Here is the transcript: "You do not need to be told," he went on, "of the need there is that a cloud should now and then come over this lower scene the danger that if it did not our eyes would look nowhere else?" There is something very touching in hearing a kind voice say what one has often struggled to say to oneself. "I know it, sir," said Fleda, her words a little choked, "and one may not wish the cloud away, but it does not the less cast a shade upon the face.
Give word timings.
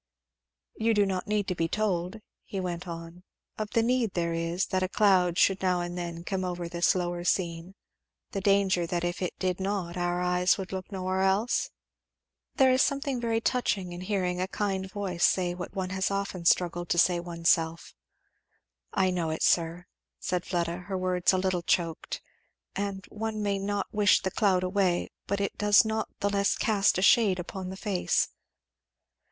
"You 0.77 0.95
do 0.95 1.05
not 1.05 1.27
need 1.27 1.47
to 1.49 1.53
be 1.53 1.67
told," 1.67 2.21
he 2.43 2.59
went 2.59 2.87
on, 2.87 3.21
"of 3.59 3.69
the 3.69 3.83
need 3.83 4.15
there 4.15 4.33
is 4.33 4.65
that 4.71 4.81
a 4.81 4.89
cloud 4.89 5.37
should 5.37 5.61
now 5.61 5.81
and 5.81 5.95
then 5.95 6.23
come 6.23 6.43
over 6.43 6.67
this 6.67 6.95
lower 6.95 7.23
scene 7.23 7.75
the 8.31 8.41
danger 8.41 8.87
that 8.87 9.03
if 9.03 9.21
it 9.21 9.37
did 9.37 9.59
not 9.59 9.97
our 9.97 10.19
eyes 10.19 10.57
would 10.57 10.71
look 10.71 10.91
nowhere 10.91 11.21
else?" 11.21 11.69
There 12.55 12.71
is 12.71 12.81
something 12.81 13.21
very 13.21 13.39
touching 13.41 13.91
in 13.91 14.01
hearing 14.01 14.41
a 14.41 14.47
kind 14.47 14.89
voice 14.91 15.23
say 15.23 15.53
what 15.53 15.75
one 15.75 15.91
has 15.91 16.09
often 16.09 16.45
struggled 16.45 16.89
to 16.89 16.97
say 16.97 17.17
to 17.17 17.21
oneself. 17.21 17.93
"I 18.91 19.11
know 19.11 19.29
it, 19.29 19.43
sir," 19.43 19.85
said 20.19 20.45
Fleda, 20.45 20.77
her 20.77 20.97
words 20.97 21.31
a 21.31 21.37
little 21.37 21.61
choked, 21.61 22.23
"and 22.75 23.05
one 23.11 23.43
may 23.43 23.59
not 23.59 23.85
wish 23.93 24.21
the 24.23 24.31
cloud 24.31 24.63
away, 24.63 25.11
but 25.27 25.39
it 25.39 25.59
does 25.59 25.85
not 25.85 26.09
the 26.21 26.29
less 26.31 26.55
cast 26.57 26.97
a 26.97 27.03
shade 27.03 27.37
upon 27.37 27.69
the 27.69 27.77
face. 27.77 28.29